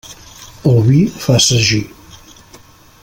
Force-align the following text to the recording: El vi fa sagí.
El 0.69 0.79
vi 0.87 1.01
fa 1.25 1.35
sagí. 1.49 1.83